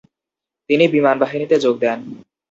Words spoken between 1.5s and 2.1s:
যোগ দেন।